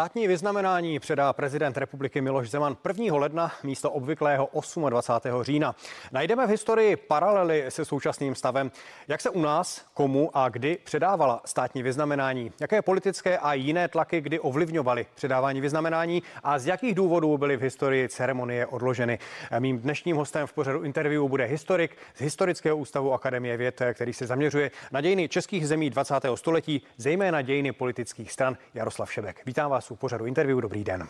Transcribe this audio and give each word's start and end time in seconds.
Státní 0.00 0.28
vyznamenání 0.28 0.98
předá 0.98 1.32
prezident 1.32 1.76
republiky 1.76 2.20
Miloš 2.20 2.50
Zeman 2.50 2.76
1. 2.88 3.16
ledna 3.16 3.52
místo 3.62 3.90
obvyklého 3.90 4.48
28. 4.88 5.42
října. 5.42 5.74
Najdeme 6.12 6.46
v 6.46 6.50
historii 6.50 6.96
paralely 6.96 7.64
se 7.68 7.84
současným 7.84 8.34
stavem. 8.34 8.70
Jak 9.08 9.20
se 9.20 9.30
u 9.30 9.40
nás, 9.40 9.86
komu 9.94 10.30
a 10.34 10.48
kdy 10.48 10.78
předávala 10.84 11.40
státní 11.44 11.82
vyznamenání? 11.82 12.52
Jaké 12.60 12.82
politické 12.82 13.38
a 13.38 13.54
jiné 13.54 13.88
tlaky 13.88 14.20
kdy 14.20 14.40
ovlivňovaly 14.40 15.06
předávání 15.14 15.60
vyznamenání 15.60 16.22
a 16.42 16.58
z 16.58 16.66
jakých 16.66 16.94
důvodů 16.94 17.38
byly 17.38 17.56
v 17.56 17.62
historii 17.62 18.08
ceremonie 18.08 18.66
odloženy? 18.66 19.18
Mým 19.58 19.78
dnešním 19.78 20.16
hostem 20.16 20.46
v 20.46 20.52
pořadu 20.52 20.82
interview 20.82 21.28
bude 21.28 21.44
historik 21.44 21.96
z 22.14 22.20
Historického 22.20 22.76
ústavu 22.76 23.12
Akademie 23.12 23.56
věd, 23.56 23.82
který 23.94 24.12
se 24.12 24.26
zaměřuje 24.26 24.70
na 24.92 25.00
dějiny 25.00 25.28
českých 25.28 25.68
zemí 25.68 25.90
20. 25.90 26.14
století, 26.34 26.82
zejména 26.96 27.42
dějiny 27.42 27.72
politických 27.72 28.32
stran 28.32 28.56
Jaroslav 28.74 29.12
Šebek. 29.12 29.42
Vítám 29.46 29.70
vás 29.70 29.89
u 29.90 29.96
pořadu 29.96 30.26
interview. 30.26 30.60
Dobrý 30.60 30.84
den. 30.84 31.08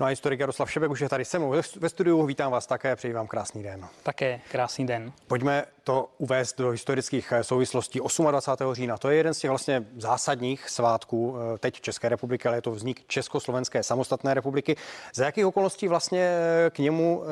No 0.00 0.06
a 0.06 0.08
historik 0.08 0.40
Jaroslav 0.40 0.70
Šebek 0.70 0.90
už 0.90 1.00
je 1.00 1.08
tady 1.08 1.24
se 1.24 1.38
mnou 1.38 1.54
ve 1.76 1.88
studiu. 1.88 2.26
Vítám 2.26 2.52
vás 2.52 2.66
také, 2.66 2.96
přeji 2.96 3.14
vám 3.14 3.26
krásný 3.26 3.62
den. 3.62 3.86
Také 4.02 4.40
krásný 4.50 4.86
den. 4.86 5.12
Pojďme 5.26 5.64
to 5.84 6.08
uvést 6.18 6.58
do 6.58 6.70
historických 6.70 7.32
eh, 7.32 7.44
souvislostí. 7.44 8.00
28. 8.30 8.74
října, 8.74 8.98
to 8.98 9.10
je 9.10 9.16
jeden 9.16 9.34
z 9.34 9.38
těch 9.38 9.50
vlastně 9.50 9.86
zásadních 9.96 10.70
svátků 10.70 11.36
eh, 11.36 11.58
teď 11.58 11.80
České 11.80 12.08
republiky, 12.08 12.48
ale 12.48 12.56
je 12.56 12.62
to 12.62 12.70
vznik 12.70 13.06
Československé 13.06 13.82
samostatné 13.82 14.34
republiky. 14.34 14.76
Za 15.14 15.24
jakých 15.24 15.46
okolností 15.46 15.88
vlastně 15.88 16.22
eh, 16.22 16.70
k 16.70 16.78
němu, 16.78 17.22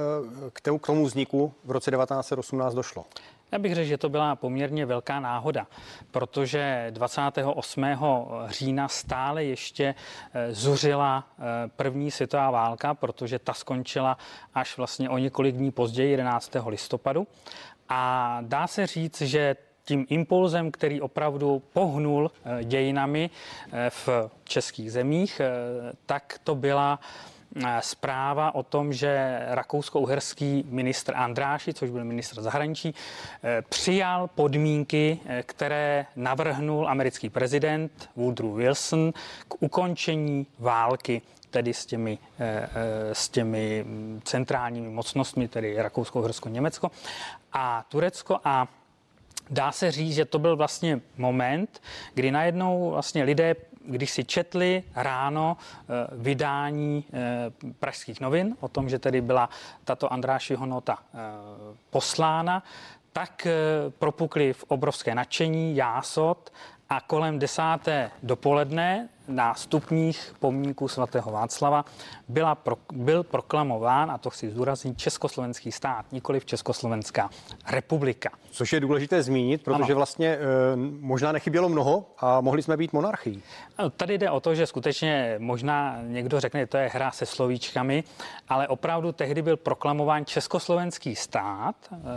k 0.52 0.60
tomu 0.86 1.04
vzniku 1.04 1.54
v 1.64 1.70
roce 1.70 1.90
1918 1.90 2.74
došlo? 2.74 3.04
Já 3.52 3.58
bych 3.58 3.74
řekl, 3.74 3.88
že 3.88 3.98
to 3.98 4.08
byla 4.08 4.36
poměrně 4.36 4.86
velká 4.86 5.20
náhoda, 5.20 5.66
protože 6.10 6.86
28. 6.90 7.84
října 8.46 8.88
stále 8.88 9.44
ještě 9.44 9.94
eh, 10.34 10.52
zuřila 10.52 11.24
eh, 11.38 11.42
první 11.76 12.10
světová 12.10 12.50
válka, 12.50 12.94
protože 12.94 13.38
ta 13.38 13.52
skončila 13.52 14.18
až 14.54 14.76
vlastně 14.76 15.10
o 15.10 15.18
několik 15.18 15.56
dní 15.56 15.70
později, 15.70 16.10
11. 16.10 16.52
listopadu. 16.66 17.26
A 17.88 18.38
dá 18.42 18.66
se 18.66 18.86
říct, 18.86 19.20
že 19.20 19.56
tím 19.84 20.06
impulzem, 20.08 20.70
který 20.70 21.00
opravdu 21.00 21.62
pohnul 21.72 22.30
eh, 22.44 22.64
dějinami 22.64 23.30
v 23.88 24.08
českých 24.44 24.92
zemích, 24.92 25.40
tak 26.06 26.40
to 26.44 26.54
byla 26.54 27.00
zpráva 27.80 28.54
o 28.54 28.62
tom, 28.62 28.92
že 28.92 29.40
rakousko-uherský 29.48 30.64
ministr 30.68 31.12
Andráši, 31.16 31.74
což 31.74 31.90
byl 31.90 32.04
ministr 32.04 32.42
zahraničí, 32.42 32.94
eh, 33.44 33.62
přijal 33.68 34.28
podmínky, 34.34 35.18
eh, 35.26 35.42
které 35.46 36.06
navrhnul 36.16 36.88
americký 36.88 37.30
prezident 37.30 38.10
Woodrow 38.16 38.56
Wilson 38.56 39.12
k 39.48 39.62
ukončení 39.62 40.46
války 40.58 41.22
tedy 41.50 41.74
s 41.74 41.86
těmi, 41.86 42.18
s 43.12 43.28
těmi 43.28 43.84
centrálními 44.24 44.88
mocnostmi, 44.88 45.48
tedy 45.48 45.82
Rakousko, 45.82 46.18
Uhersko, 46.18 46.48
Německo 46.48 46.90
a 47.52 47.84
Turecko. 47.88 48.40
A 48.44 48.68
Dá 49.50 49.72
se 49.72 49.90
říct, 49.90 50.14
že 50.14 50.24
to 50.24 50.38
byl 50.38 50.56
vlastně 50.56 51.00
moment, 51.16 51.82
kdy 52.14 52.30
najednou 52.30 52.90
vlastně 52.90 53.24
lidé 53.24 53.56
když 53.86 54.10
si 54.10 54.24
četli 54.24 54.82
ráno 54.94 55.56
eh, 55.56 56.06
vydání 56.12 57.04
eh, 57.12 57.72
pražských 57.78 58.20
novin 58.20 58.56
o 58.60 58.68
tom, 58.68 58.88
že 58.88 58.98
tedy 58.98 59.20
byla 59.20 59.48
tato 59.84 60.12
Andrášiho 60.12 60.66
nota 60.66 60.98
eh, 61.02 61.18
poslána, 61.90 62.62
tak 63.12 63.46
propukli 63.98 64.52
v 64.52 64.64
obrovské 64.64 65.14
nadšení, 65.14 65.76
jásot 65.76 66.52
a 66.88 67.00
kolem 67.00 67.38
desáté 67.38 68.10
dopoledne 68.22 69.08
na 69.28 69.54
stupních 69.54 70.34
pomníku 70.40 70.88
svatého 70.88 71.32
Václava 71.32 71.84
byla 72.28 72.54
pro, 72.54 72.76
byl 72.92 73.22
proklamován, 73.22 74.10
a 74.10 74.18
to 74.18 74.30
chci 74.30 74.50
zdůraznit, 74.50 74.98
Československý 74.98 75.72
stát, 75.72 76.12
nikoli 76.12 76.40
v 76.40 76.44
Československá 76.44 77.30
republika. 77.70 78.30
Což 78.50 78.72
je 78.72 78.80
důležité 78.80 79.22
zmínit, 79.22 79.62
protože 79.62 79.92
ano. 79.92 79.94
vlastně 79.94 80.28
e, 80.28 80.38
možná 81.00 81.32
nechybělo 81.32 81.68
mnoho 81.68 82.06
a 82.18 82.40
mohli 82.40 82.62
jsme 82.62 82.76
být 82.76 82.92
monarchií. 82.92 83.42
Tady 83.96 84.18
jde 84.18 84.30
o 84.30 84.40
to, 84.40 84.54
že 84.54 84.66
skutečně 84.66 85.34
možná 85.38 85.98
někdo 86.02 86.40
řekne, 86.40 86.60
že 86.60 86.66
to 86.66 86.76
je 86.76 86.88
hra 86.88 87.10
se 87.10 87.26
slovíčkami, 87.26 88.04
ale 88.48 88.68
opravdu 88.68 89.12
tehdy 89.12 89.42
byl 89.42 89.56
proklamován 89.56 90.24
Československý 90.24 91.16
stát 91.16 91.74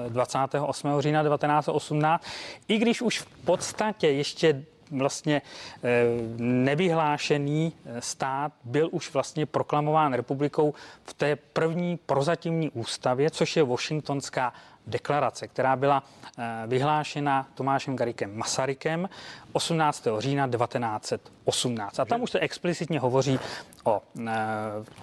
28. 0.10 0.88
E, 0.88 1.02
října 1.02 1.24
1918, 1.24 2.24
i 2.68 2.78
když 2.78 3.02
už 3.02 3.20
v 3.20 3.26
podstatě 3.46 4.08
ještě 4.08 4.64
vlastně 4.92 5.42
eh, 5.84 6.04
nevyhlášený 6.38 7.74
eh, 7.86 8.02
stát 8.02 8.52
byl 8.64 8.90
už 8.92 9.14
vlastně 9.14 9.46
proklamován 9.46 10.14
republikou 10.14 10.74
v 11.04 11.14
té 11.14 11.36
první 11.36 12.00
prozatímní 12.06 12.70
ústavě, 12.70 13.30
což 13.30 13.58
je 13.58 13.64
Washingtonská 13.64 14.54
deklarace, 14.88 15.48
která 15.48 15.76
byla 15.76 16.04
eh, 16.38 16.64
vyhlášena 16.68 17.48
Tomášem 17.56 17.96
Garikem 17.96 18.38
Masarykem 18.38 19.10
18. 19.52 20.08
října 20.18 20.48
1918. 20.48 22.00
A 22.00 22.06
tam 22.06 22.22
už 22.22 22.32
se 22.32 22.40
explicitně 22.40 23.00
hovoří 23.00 23.40
o 23.84 24.02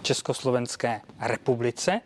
Československé 0.03 1.00
republice 1.21 2.00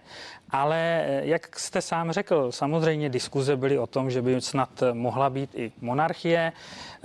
ale 0.51 0.77
eh, 0.77 1.21
jak 1.25 1.59
jste 1.59 1.83
sám 1.83 2.13
řekl, 2.13 2.53
samozřejmě 2.53 3.09
diskuze 3.09 3.57
byly 3.57 3.79
o 3.79 3.87
tom, 3.87 4.11
že 4.11 4.23
by 4.23 4.41
snad 4.41 4.83
mohla 4.93 5.31
být 5.31 5.51
i 5.55 5.73
monarchie. 5.81 6.53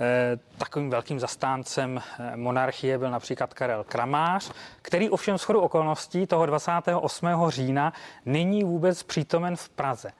Eh, 0.00 0.38
takovým 0.58 0.90
velkým 0.90 1.20
zastáncem 1.20 2.00
eh, 2.18 2.36
monarchie 2.36 2.98
byl 2.98 3.10
například 3.10 3.54
Karel 3.54 3.84
Kramář, 3.84 4.52
který 4.82 5.10
ovšem 5.10 5.38
schodu 5.38 5.60
okolností 5.60 6.26
toho 6.26 6.46
28. 6.46 7.28
října 7.48 7.92
není 8.26 8.64
vůbec 8.64 9.02
přítomen 9.02 9.56
v 9.56 9.68
Praze. 9.68 10.10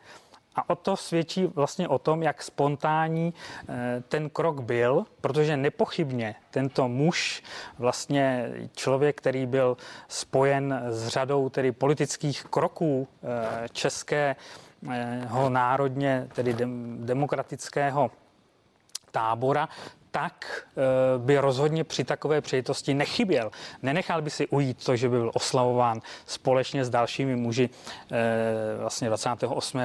A 0.56 0.70
o 0.70 0.74
to 0.76 0.96
svědčí 0.96 1.46
vlastně 1.46 1.88
o 1.88 1.98
tom, 1.98 2.22
jak 2.22 2.42
spontánní 2.42 3.34
eh, 3.68 4.02
ten 4.08 4.30
krok 4.30 4.60
byl, 4.60 5.04
protože 5.20 5.56
nepochybně 5.56 6.34
tento 6.50 6.88
muž, 6.88 7.42
vlastně 7.78 8.52
člověk, 8.72 9.16
který 9.16 9.46
byl 9.46 9.76
spojen 10.08 10.82
s 10.88 11.08
řadou 11.08 11.48
tedy 11.48 11.72
politických 11.72 12.44
kroků 12.44 13.08
eh, 13.22 13.68
českého 13.68 15.48
národně, 15.48 16.28
tedy 16.34 16.56
demokratického 16.98 18.10
tábora, 19.10 19.68
tak 20.14 20.46
eh, 20.46 21.18
by 21.18 21.38
rozhodně 21.38 21.84
při 21.84 22.04
takové 22.04 22.40
přejitosti 22.40 22.94
nechyběl. 22.94 23.50
Nenechal 23.82 24.22
by 24.22 24.30
si 24.30 24.46
ujít 24.46 24.84
to, 24.84 24.96
že 24.96 25.08
by 25.08 25.16
byl 25.18 25.30
oslavován 25.34 26.00
společně 26.26 26.84
s 26.84 26.90
dalšími 26.90 27.36
muži 27.36 27.70
eh, 28.12 28.78
vlastně 28.78 29.08
28. 29.08 29.80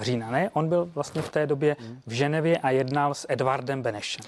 října. 0.00 0.30
Ne, 0.30 0.50
on 0.52 0.68
byl 0.68 0.90
vlastně 0.94 1.22
v 1.22 1.28
té 1.28 1.46
době 1.46 1.76
v 2.06 2.12
Ženevě 2.12 2.58
a 2.58 2.70
jednal 2.70 3.14
s 3.14 3.26
Edvardem 3.28 3.82
Benešem. 3.82 4.24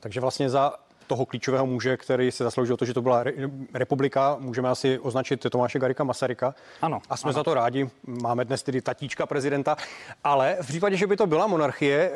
Takže 0.00 0.20
vlastně 0.20 0.50
za 0.50 0.72
toho 1.08 1.26
klíčového 1.26 1.66
muže, 1.66 1.96
který 1.96 2.30
se 2.30 2.44
zasloužil 2.44 2.76
to, 2.76 2.84
že 2.84 2.94
to 2.94 3.02
byla 3.02 3.24
republika, 3.74 4.36
můžeme 4.40 4.68
asi 4.68 4.98
označit 4.98 5.46
Tomáše 5.50 5.78
Garika 5.78 6.04
Masaryka. 6.04 6.54
Ano. 6.82 7.00
A 7.10 7.16
jsme 7.16 7.28
ano. 7.28 7.32
za 7.32 7.44
to 7.44 7.54
rádi. 7.54 7.90
Máme 8.06 8.44
dnes 8.44 8.62
tedy 8.62 8.82
tatíčka 8.82 9.26
prezidenta. 9.26 9.76
Ale 10.24 10.56
v 10.62 10.66
případě, 10.66 10.96
že 10.96 11.06
by 11.06 11.16
to 11.16 11.26
byla 11.26 11.46
monarchie, 11.46 12.12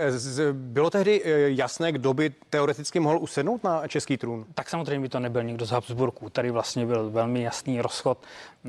bylo 0.52 0.90
tehdy 0.90 1.22
eh, 1.24 1.28
jasné, 1.50 1.92
kdo 1.92 2.14
by 2.14 2.30
teoreticky 2.50 3.00
mohl 3.00 3.18
usednout 3.18 3.64
na 3.64 3.88
český 3.88 4.16
trůn? 4.16 4.44
Tak 4.54 4.68
samozřejmě 4.68 5.00
by 5.00 5.08
to 5.08 5.20
nebyl 5.20 5.42
nikdo 5.42 5.66
z 5.66 5.70
Habsburků. 5.70 6.30
Tady 6.30 6.50
vlastně 6.50 6.86
byl 6.86 7.10
velmi 7.10 7.42
jasný 7.42 7.80
rozchod 7.80 8.18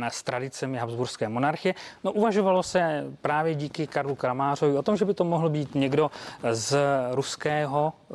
s 0.09 0.23
tradicemi 0.23 0.77
Habsburské 0.77 1.29
monarchie. 1.29 1.73
No 2.03 2.11
uvažovalo 2.11 2.63
se 2.63 3.03
právě 3.21 3.55
díky 3.55 3.87
Karlu 3.87 4.15
Kramářovi 4.15 4.77
o 4.77 4.81
tom, 4.81 4.97
že 4.97 5.05
by 5.05 5.13
to 5.13 5.23
mohl 5.23 5.49
být 5.49 5.75
někdo 5.75 6.11
z 6.51 6.77
ruského 7.11 7.93
eh, 7.93 8.13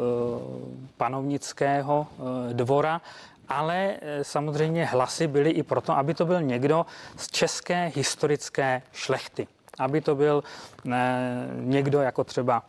panovnického 0.96 2.06
eh, 2.50 2.54
dvora, 2.54 3.00
ale 3.48 3.96
eh, 4.00 4.24
samozřejmě 4.24 4.84
hlasy 4.84 5.26
byly 5.26 5.50
i 5.50 5.62
proto, 5.62 5.92
aby 5.92 6.14
to 6.14 6.26
byl 6.26 6.42
někdo 6.42 6.86
z 7.16 7.28
české 7.30 7.92
historické 7.94 8.82
šlechty 8.92 9.46
aby 9.78 10.00
to 10.00 10.14
byl 10.14 10.42
někdo 11.54 12.00
jako 12.00 12.24
třeba 12.24 12.62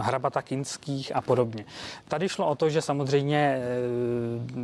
Hrabata 0.00 0.42
Kinských 0.42 1.16
a 1.16 1.20
podobně. 1.20 1.64
Tady 2.08 2.28
šlo 2.28 2.48
o 2.48 2.54
to, 2.54 2.70
že 2.70 2.82
samozřejmě 2.82 3.38
e, 3.38 3.62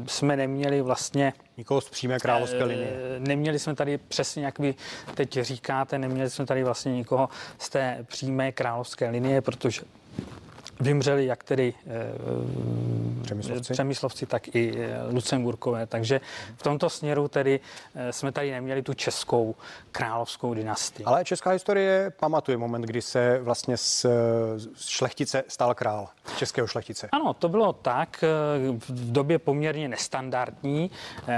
jsme 0.06 0.36
neměli 0.36 0.82
vlastně 0.82 1.32
Nikoho 1.56 1.80
z 1.80 1.90
přímé 1.90 2.18
královské 2.18 2.60
e, 2.60 2.64
linie. 2.64 2.92
Neměli 3.18 3.58
jsme 3.58 3.74
tady 3.74 3.98
přesně, 3.98 4.44
jak 4.44 4.58
vy 4.58 4.74
teď 5.14 5.38
říkáte, 5.40 5.98
neměli 5.98 6.30
jsme 6.30 6.46
tady 6.46 6.64
vlastně 6.64 6.92
nikoho 6.92 7.28
z 7.58 7.68
té 7.68 7.98
přímé 8.08 8.52
královské 8.52 9.10
linie, 9.10 9.40
protože 9.40 9.82
vymřeli 10.80 11.26
jak 11.26 11.44
tedy 11.44 11.74
Přemyslovci. 13.22 13.72
Přemyslovci, 13.72 14.26
tak 14.26 14.54
i 14.54 14.74
Lucemburkové. 15.10 15.86
Takže 15.86 16.20
v 16.56 16.62
tomto 16.62 16.90
směru 16.90 17.28
tedy 17.28 17.60
jsme 18.10 18.32
tady 18.32 18.50
neměli 18.50 18.82
tu 18.82 18.94
českou 18.94 19.54
královskou 19.92 20.54
dynastii. 20.54 21.04
Ale 21.04 21.24
česká 21.24 21.50
historie 21.50 22.12
pamatuje 22.20 22.56
moment, 22.56 22.82
kdy 22.82 23.02
se 23.02 23.38
vlastně 23.42 23.76
z 23.76 24.06
šlechtice 24.76 25.44
stal 25.48 25.74
král, 25.74 26.08
českého 26.36 26.66
šlechtice. 26.66 27.08
Ano, 27.12 27.34
to 27.34 27.48
bylo 27.48 27.72
tak 27.72 28.24
v 28.88 29.12
době 29.12 29.38
poměrně 29.38 29.88
nestandardní, 29.88 30.90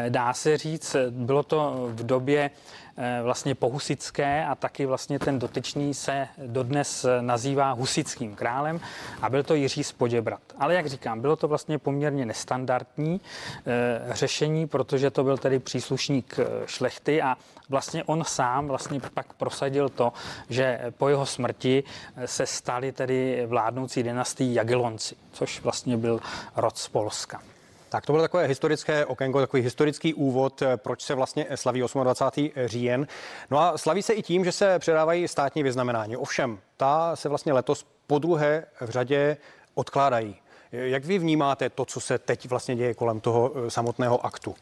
dá 0.09 0.33
se 0.33 0.57
říct. 0.57 0.97
Bylo 1.11 1.43
to 1.43 1.89
v 1.93 2.07
době 2.07 2.51
Eh, 2.51 2.86
vlastně 3.23 3.55
pohusické 3.55 4.47
a 4.47 4.55
taky 4.55 4.87
vlastně 4.87 5.19
ten 5.19 5.39
dotyčný 5.39 5.95
se 5.95 6.29
dodnes 6.47 7.07
nazývá 7.21 7.73
husickým 7.73 8.35
králem 8.35 8.81
a 9.23 9.31
byl 9.31 9.43
to 9.43 9.55
Jiří 9.55 9.85
z 9.85 9.93
Poděbrat. 9.93 10.41
Ale 10.59 10.75
jak 10.75 10.87
říkám, 10.87 11.21
bylo 11.21 11.37
to 11.37 11.49
vlastně 11.49 11.79
poměrně 11.79 12.27
nestandardní 12.27 13.21
eh, 13.67 14.15
řešení, 14.15 14.67
protože 14.67 15.11
to 15.11 15.25
byl 15.25 15.39
tedy 15.39 15.59
příslušník 15.59 16.39
eh, 16.39 16.45
šlechty 16.67 17.23
a 17.23 17.37
vlastně 17.69 18.05
on 18.05 18.25
sám 18.25 18.69
vlastně 18.69 19.01
pak 19.15 19.33
prosadil 19.33 19.89
to, 19.89 20.13
že 20.49 20.81
po 20.99 21.09
jeho 21.09 21.27
smrti 21.27 21.85
se 22.25 22.47
stali 22.47 22.93
tedy 22.93 23.47
vládnoucí 23.47 24.03
dynastii 24.03 24.55
Jagellonci, 24.55 25.17
což 25.33 25.61
vlastně 25.63 25.97
byl 25.97 26.21
rod 26.57 26.79
z 26.79 26.89
Polska. 26.89 27.43
Tak 27.89 28.07
to 28.07 28.13
bylo 28.13 28.23
takové 28.23 28.47
historické 28.47 29.07
okénko, 29.07 29.41
takový 29.41 29.63
historický 29.63 30.15
úvod, 30.15 30.63
eh, 30.63 30.77
proč 30.77 31.03
se 31.03 31.15
vlastně 31.15 31.47
slaví 31.55 31.83
28. 32.03 32.53
říjen. 32.67 33.07
No 33.51 33.59
a 33.59 33.79
slaví 33.79 34.03
se 34.03 34.13
i 34.13 34.23
tím, 34.23 34.45
že 34.45 34.53
se 34.53 34.79
předávají 34.79 35.29
státní 35.29 35.63
vyznamenání. 35.63 36.17
Ovšem, 36.17 36.59
ta 36.77 37.17
se 37.17 37.29
vlastně 37.29 37.53
letos 37.53 37.87
po 38.07 38.19
druhé 38.19 38.65
v 38.81 38.91
řadě 38.91 39.37
odkládají. 39.75 40.37
Jak 40.73 41.05
vy 41.05 41.19
vnímáte 41.19 41.71
to, 41.71 41.85
co 41.85 42.01
se 42.01 42.19
teď 42.19 42.49
vlastně 42.49 42.77
děje 42.77 42.95
kolem 42.95 43.21
toho 43.21 43.53
eh, 43.55 43.71
samotného 43.71 44.27
aktu? 44.27 44.55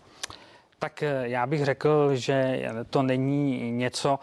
Tak 0.79 1.03
eh, 1.03 1.23
já 1.23 1.47
bych 1.47 1.65
řekl, 1.65 2.11
že 2.15 2.69
to 2.91 3.03
není 3.03 3.71
něco, 3.71 4.19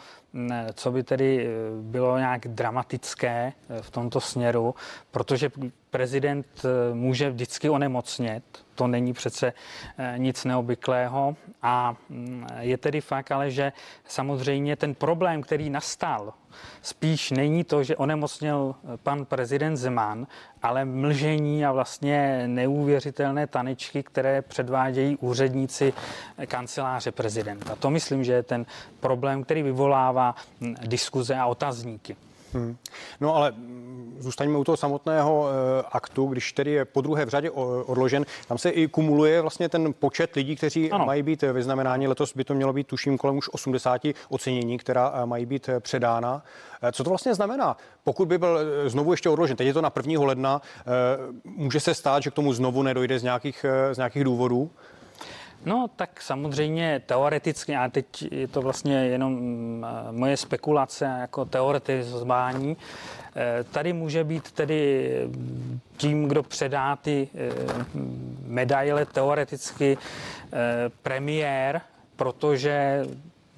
co 0.73 0.91
by 0.91 1.03
tedy 1.03 1.47
bylo 1.81 2.17
nějak 2.17 2.47
dramatické 2.47 3.53
v 3.81 3.91
tomto 3.91 4.21
směru, 4.21 4.75
protože 5.11 5.51
prezident 5.91 6.45
může 6.93 7.29
vždycky 7.29 7.69
onemocnět, 7.69 8.43
to 8.81 8.87
není 8.87 9.13
přece 9.13 9.53
eh, 9.97 10.13
nic 10.17 10.45
neobvyklého. 10.45 11.35
A 11.61 11.95
mm, 12.09 12.47
je 12.59 12.77
tedy 12.77 13.01
fakt 13.01 13.31
ale, 13.31 13.51
že 13.51 13.71
samozřejmě 14.05 14.75
ten 14.75 14.95
problém, 14.95 15.41
který 15.41 15.69
nastal, 15.69 16.33
spíš 16.81 17.31
není 17.31 17.63
to, 17.63 17.83
že 17.83 17.95
onemocněl 17.95 18.75
eh, 18.75 18.97
pan 18.97 19.25
prezident 19.25 19.77
Zeman, 19.77 20.27
ale 20.61 20.85
mlžení 20.85 21.65
a 21.65 21.71
vlastně 21.71 22.43
neuvěřitelné 22.47 23.47
tanečky, 23.47 24.03
které 24.03 24.41
předvádějí 24.41 25.17
úředníci 25.17 25.93
eh, 26.37 26.45
kanceláře 26.45 27.11
prezidenta. 27.11 27.75
To 27.75 27.89
myslím, 27.89 28.23
že 28.23 28.33
je 28.33 28.43
ten 28.43 28.65
problém, 28.99 29.43
který 29.43 29.63
vyvolává 29.63 30.35
mm, 30.59 30.75
diskuze 30.85 31.35
a 31.35 31.45
otazníky. 31.45 32.15
Hmm. 32.53 32.77
No 33.21 33.35
ale 33.35 33.53
zůstaňme 34.17 34.57
u 34.57 34.63
toho 34.63 34.77
samotného 34.77 35.47
e, 35.49 35.83
aktu, 35.91 36.25
když 36.25 36.53
tedy 36.53 36.71
je 36.71 36.85
po 36.85 37.01
druhé 37.01 37.25
v 37.25 37.29
řadě 37.29 37.51
odložen, 37.85 38.25
tam 38.47 38.57
se 38.57 38.69
i 38.69 38.87
kumuluje 38.87 39.41
vlastně 39.41 39.69
ten 39.69 39.93
počet 39.99 40.35
lidí, 40.35 40.55
kteří 40.55 40.91
ano. 40.91 41.05
mají 41.05 41.23
být 41.23 41.41
vyznamenáni. 41.41 42.07
Letos 42.07 42.33
by 42.35 42.43
to 42.43 42.53
mělo 42.53 42.73
být, 42.73 42.87
tuším, 42.87 43.17
kolem 43.17 43.37
už 43.37 43.49
80 43.51 44.01
ocenění, 44.29 44.77
která 44.77 45.13
eh, 45.15 45.25
mají 45.25 45.45
být 45.45 45.69
eh, 45.69 45.79
předána. 45.79 46.43
Co 46.91 47.03
to 47.03 47.09
vlastně 47.09 47.35
znamená? 47.35 47.77
Pokud 48.03 48.27
by 48.27 48.37
byl 48.37 48.59
znovu 48.89 49.13
ještě 49.13 49.29
odložen, 49.29 49.57
teď 49.57 49.67
je 49.67 49.73
to 49.73 49.81
na 49.81 49.91
1. 50.07 50.25
ledna, 50.25 50.61
může 51.45 51.79
se 51.79 51.93
stát, 51.93 52.23
že 52.23 52.31
k 52.31 52.33
tomu 52.33 52.53
znovu 52.53 52.83
nedojde 52.83 53.19
z 53.19 53.23
nějakých, 53.23 53.65
z 53.91 53.97
nějakých 53.97 54.23
důvodů? 54.23 54.71
No, 55.65 55.87
tak 55.95 56.21
samozřejmě 56.21 57.01
teoreticky, 57.05 57.75
a 57.75 57.89
teď 57.89 58.31
je 58.31 58.47
to 58.47 58.61
vlastně 58.61 58.95
jenom 58.95 59.33
mm, 59.33 59.85
moje 60.11 60.37
spekulace 60.37 61.05
jako 61.19 61.45
teoretizování, 61.45 62.77
eh, 63.35 63.63
tady 63.63 63.93
může 63.93 64.23
být 64.23 64.51
tedy 64.51 65.11
tím, 65.97 66.27
kdo 66.27 66.43
předá 66.43 66.95
ty 66.95 67.29
eh, 67.35 67.49
medaile 68.45 69.05
teoreticky 69.05 69.97
eh, 69.97 70.57
premiér, 71.01 71.81
protože 72.15 73.05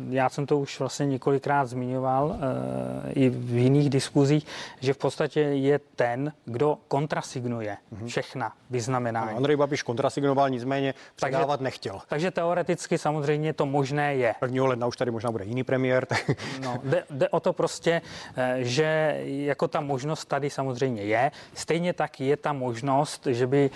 já 0.10 0.30
jsem 0.30 0.46
to 0.46 0.60
už 0.60 0.80
vlastně 0.80 1.06
několikrát 1.06 1.66
zmiňoval 1.66 2.36
e, 2.36 3.12
i 3.14 3.30
v 3.30 3.58
jiných 3.58 3.90
diskuzích, 3.90 4.46
že 4.80 4.94
v 4.94 4.98
podstatě 4.98 5.40
je 5.40 5.80
ten, 5.96 6.32
kdo 6.46 6.78
kontrasignuje 6.88 7.78
mm-hmm. 7.94 8.08
všechna 8.08 8.54
vyznamenání. 8.70 9.32
No, 9.32 9.38
Andrej 9.38 9.56
Babiš 9.56 9.84
kontrasignoval, 9.84 10.50
nicméně 10.50 10.94
předávat 11.16 11.58
takže, 11.58 11.64
nechtěl. 11.64 12.02
Takže 12.08 12.32
teoreticky 12.32 12.98
samozřejmě 12.98 13.54
to 13.54 13.66
možné 13.66 14.16
je. 14.16 14.36
1. 14.42 14.66
ledna 14.66 14.88
už 14.88 14.98
tady 14.98 15.12
možná 15.12 15.32
bude 15.32 15.46
jiný 15.46 15.64
premiér. 15.64 16.06
Tak... 16.06 16.32
No, 16.64 16.80
jde, 16.84 17.04
jde 17.10 17.30
o 17.30 17.40
to 17.40 17.54
prostě, 17.54 18.02
eh, 18.36 18.58
že 18.60 19.20
jako 19.24 19.68
ta 19.68 19.82
možnost 19.82 20.26
tady 20.26 20.50
samozřejmě 20.50 21.04
je. 21.04 21.32
Stejně 21.54 21.94
tak 21.94 22.20
je 22.20 22.38
ta 22.38 22.54
možnost, 22.54 23.28
že 23.28 23.48
by 23.48 23.70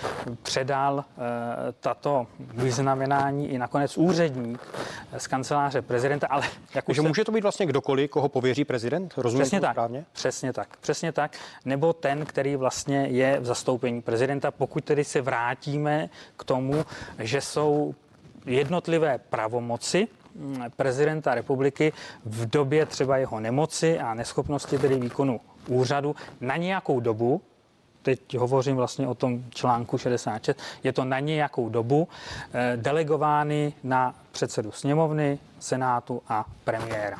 předal 0.44 1.00
e, 1.00 1.72
tato 1.80 2.28
vyznamenání 2.40 3.50
i 3.50 3.58
nakonec 3.58 3.98
úředník 3.98 4.60
z 5.18 5.28
kanceláře 5.28 5.82
prezidenta 5.82 6.07
prezidenta, 6.08 6.28
ale 6.28 6.48
jak 6.76 6.90
už 6.90 7.00
může 7.00 7.26
to 7.26 7.32
být 7.32 7.42
vlastně 7.42 7.66
kdokoliv, 7.66 8.12
koho 8.12 8.30
pověří 8.30 8.66
prezident? 8.66 9.14
Rozumím 9.18 9.44
přesně 9.44 9.62
tak, 9.62 9.72
správně? 9.72 10.06
Přesně 10.14 10.54
tak, 10.54 10.78
přesně 10.78 11.12
tak. 11.12 11.38
Nebo 11.66 11.94
ten, 11.94 12.26
který 12.26 12.56
vlastně 12.56 13.08
je 13.12 13.40
v 13.40 13.46
zastoupení 13.46 14.02
prezidenta, 14.02 14.52
pokud 14.52 14.84
tedy 14.84 15.04
se 15.04 15.22
vrátíme 15.22 16.10
k 16.38 16.44
tomu, 16.44 16.86
že 17.20 17.42
jsou 17.42 17.96
jednotlivé 18.46 19.18
pravomoci 19.30 20.08
mm, 20.36 20.64
prezidenta 20.76 21.36
republiky 21.36 21.94
v 22.26 22.50
době 22.50 22.86
třeba 22.86 23.18
jeho 23.18 23.40
nemoci 23.40 24.00
a 24.00 24.14
neschopnosti 24.14 24.78
tedy 24.78 25.00
výkonu 25.00 25.40
úřadu 25.68 26.16
na 26.42 26.58
nějakou 26.58 27.00
dobu, 27.00 27.42
teď 28.02 28.38
hovořím 28.38 28.76
vlastně 28.76 29.08
o 29.08 29.16
tom 29.16 29.44
článku 29.50 29.98
66, 29.98 30.60
je 30.84 30.94
to 30.94 31.06
na 31.06 31.20
nějakou 31.20 31.70
dobu 31.70 32.08
eh, 32.54 32.78
delegovány 32.78 33.74
na 33.84 34.16
předsedu 34.32 34.72
sněmovny, 34.72 35.40
senátu 35.60 36.22
a 36.28 36.46
premiéra. 36.64 37.18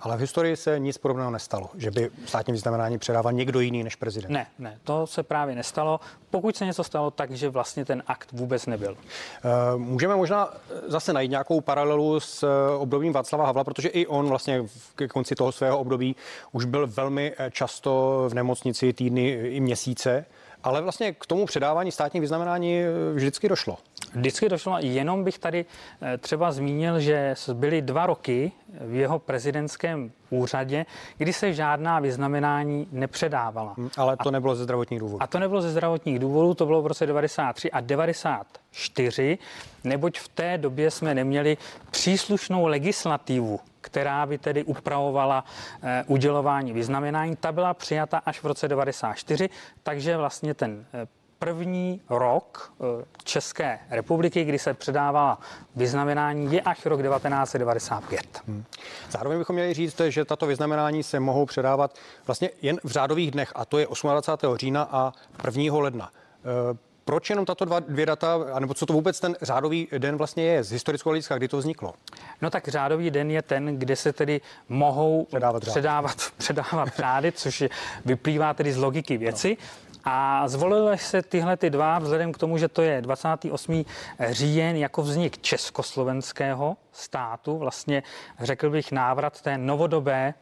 Ale 0.00 0.16
v 0.16 0.20
historii 0.20 0.56
se 0.56 0.78
nic 0.78 0.98
podobného 0.98 1.30
nestalo, 1.30 1.70
že 1.76 1.90
by 1.90 2.10
státní 2.26 2.52
vyznamenání 2.52 2.98
předával 2.98 3.32
někdo 3.32 3.60
jiný 3.60 3.84
než 3.84 3.96
prezident. 3.96 4.32
Ne, 4.32 4.46
ne, 4.58 4.78
to 4.84 5.06
se 5.06 5.22
právě 5.22 5.54
nestalo. 5.54 6.00
Pokud 6.30 6.56
se 6.56 6.66
něco 6.66 6.84
stalo, 6.84 7.10
takže 7.10 7.48
vlastně 7.48 7.84
ten 7.84 8.02
akt 8.06 8.32
vůbec 8.32 8.66
nebyl. 8.66 8.96
Eh, 8.96 9.48
můžeme 9.76 10.16
možná 10.16 10.48
zase 10.86 11.12
najít 11.12 11.30
nějakou 11.30 11.60
paralelu 11.60 12.20
s 12.20 12.42
eh, 12.42 12.76
obdobím 12.76 13.12
Václava 13.12 13.46
Havla, 13.46 13.64
protože 13.64 13.88
i 13.88 14.06
on 14.06 14.28
vlastně 14.28 14.62
k 14.94 15.08
konci 15.08 15.34
toho 15.34 15.52
svého 15.52 15.78
období 15.78 16.16
už 16.52 16.64
byl 16.64 16.86
velmi 16.86 17.34
eh, 17.38 17.50
často 17.50 18.24
v 18.28 18.34
nemocnici 18.34 18.92
týdny 18.92 19.30
i 19.30 19.60
měsíce. 19.60 20.24
Ale 20.64 20.82
vlastně 20.82 21.12
k 21.12 21.26
tomu 21.26 21.46
předávání 21.46 21.92
státních 21.92 22.20
vyznamenání 22.20 22.82
vždycky 23.14 23.48
došlo. 23.48 23.78
Vždycky 24.14 24.48
došlo, 24.48 24.76
jenom 24.80 25.24
bych 25.24 25.38
tady 25.38 25.64
eh, 26.02 26.18
třeba 26.18 26.52
zmínil, 26.52 27.00
že 27.00 27.34
byly 27.52 27.82
dva 27.82 28.06
roky 28.06 28.52
v 28.80 28.94
jeho 28.94 29.18
prezidentském 29.18 30.12
úřadě, 30.30 30.86
kdy 31.18 31.32
se 31.32 31.52
žádná 31.52 32.00
vyznamenání 32.00 32.88
nepředávala. 32.92 33.74
Hmm, 33.76 33.90
ale 33.96 34.16
to 34.16 34.28
a, 34.28 34.32
nebylo 34.32 34.54
ze 34.54 34.64
zdravotních 34.64 35.00
důvodů. 35.00 35.22
A 35.22 35.26
to 35.26 35.38
nebylo 35.38 35.62
ze 35.62 35.70
zdravotních 35.70 36.18
důvodů, 36.18 36.54
to 36.54 36.66
bylo 36.66 36.82
v 36.82 36.86
roce 36.86 37.06
93 37.06 37.70
a 37.70 37.80
94, 37.80 39.38
neboť 39.84 40.18
v 40.18 40.28
té 40.28 40.58
době 40.58 40.90
jsme 40.90 41.14
neměli 41.14 41.56
příslušnou 41.90 42.66
legislativu, 42.66 43.60
která 43.80 44.26
by 44.26 44.38
tedy 44.38 44.64
upravovala 44.64 45.44
e, 45.82 46.04
udělování 46.06 46.72
vyznamenání. 46.72 47.36
Ta 47.36 47.52
byla 47.52 47.74
přijata 47.74 48.18
až 48.18 48.42
v 48.42 48.46
roce 48.46 48.68
94, 48.68 49.48
takže 49.82 50.16
vlastně 50.16 50.54
ten 50.54 50.84
e, 50.94 51.17
první 51.38 52.00
rok 52.08 52.72
eh, 52.80 53.04
České 53.24 53.78
republiky, 53.90 54.44
kdy 54.44 54.58
se 54.58 54.74
předávala 54.74 55.40
vyznamenání, 55.76 56.54
je 56.54 56.60
až 56.60 56.86
rok 56.86 57.02
1995. 57.02 58.42
Hmm. 58.46 58.64
Zároveň 59.10 59.38
bychom 59.38 59.54
měli 59.54 59.74
říct, 59.74 60.00
že 60.08 60.24
tato 60.24 60.46
vyznamenání 60.46 61.02
se 61.02 61.20
mohou 61.20 61.46
předávat 61.46 61.94
vlastně 62.26 62.50
jen 62.62 62.80
v 62.84 62.90
řádových 62.90 63.30
dnech, 63.30 63.52
a 63.54 63.64
to 63.64 63.78
je 63.78 63.86
28. 64.02 64.56
října 64.56 64.88
a 64.90 65.12
1. 65.56 65.78
ledna. 65.78 66.10
Eh, 66.44 66.78
proč 67.08 67.30
jenom 67.30 67.44
tato 67.44 67.64
dva, 67.64 67.80
dvě 67.80 68.06
data, 68.06 68.38
anebo 68.52 68.74
co 68.74 68.86
to 68.86 68.92
vůbec 68.92 69.20
ten 69.20 69.36
řádový 69.42 69.88
den 69.98 70.16
vlastně 70.16 70.44
je 70.44 70.64
z 70.64 70.72
historického 70.72 71.10
hlediska, 71.10 71.36
kdy 71.36 71.48
to 71.48 71.58
vzniklo? 71.58 71.94
No 72.42 72.50
tak 72.50 72.68
řádový 72.68 73.10
den 73.10 73.30
je 73.30 73.42
ten, 73.42 73.78
kde 73.78 73.96
se 73.96 74.12
tedy 74.12 74.40
mohou 74.68 75.24
předávat, 75.24 75.62
předávat, 75.62 76.16
předávat 76.36 76.88
řády, 76.96 77.32
což 77.32 77.64
vyplývá 78.04 78.54
tedy 78.54 78.72
z 78.72 78.76
logiky 78.76 79.16
věci. 79.16 79.56
No. 79.60 79.87
A 80.10 80.48
zvolili 80.48 80.98
se 80.98 81.22
tyhle 81.22 81.56
ty 81.56 81.70
dva 81.70 81.98
vzhledem 81.98 82.32
k 82.32 82.38
tomu, 82.38 82.58
že 82.58 82.68
to 82.68 82.82
je 82.82 83.02
28. 83.02 83.84
říjen 84.30 84.76
jako 84.76 85.02
vznik 85.02 85.38
československého 85.38 86.76
státu, 86.92 87.58
vlastně 87.58 88.02
řekl 88.40 88.70
bych 88.70 88.92
návrat 88.92 89.40
té 89.42 89.58
novodobé 89.58 90.34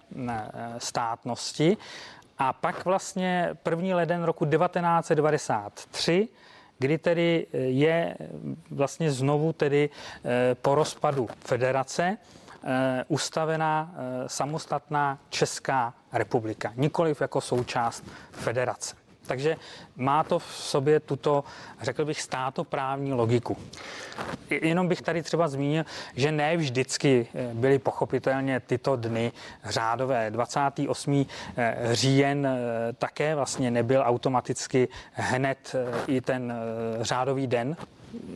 státnosti 0.78 1.76
A 2.38 2.52
pak 2.52 2.84
vlastně 2.84 3.50
první 3.62 3.94
leden 3.94 4.22
roku 4.22 4.44
1993 4.46 6.28
kdy 6.78 6.98
tedy 6.98 7.46
je 7.52 8.16
vlastně 8.70 9.12
znovu 9.12 9.52
tedy 9.52 9.90
po 10.62 10.74
rozpadu 10.74 11.28
federace 11.40 12.16
ustavená 13.08 13.94
samostatná 14.26 15.18
Česká 15.28 15.94
republika, 16.12 16.72
nikoliv 16.76 17.20
jako 17.20 17.40
součást 17.40 18.04
federace. 18.30 19.05
Takže 19.26 19.56
má 19.96 20.24
to 20.24 20.38
v 20.38 20.44
sobě 20.44 21.00
tuto, 21.00 21.44
řekl 21.82 22.04
bych, 22.04 22.22
státoprávní 22.22 23.12
logiku. 23.12 23.56
Jenom 24.50 24.88
bych 24.88 25.02
tady 25.02 25.22
třeba 25.22 25.48
zmínil, 25.48 25.84
že 26.14 26.32
ne 26.32 26.56
vždycky 26.56 27.26
eh, 27.34 27.54
byly 27.54 27.78
pochopitelně 27.78 28.60
tyto 28.60 28.96
dny 28.96 29.32
řádové. 29.64 30.30
28. 30.30 31.26
Eh, 31.56 31.76
říjen 31.92 32.46
eh, 32.46 32.92
také 32.92 33.34
vlastně 33.34 33.70
nebyl 33.70 34.02
automaticky 34.06 34.88
hned 35.12 35.76
i 36.06 36.20
ten 36.20 36.54
řádový 37.00 37.46
den 37.46 37.76